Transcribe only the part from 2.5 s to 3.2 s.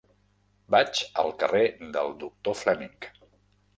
Fleming.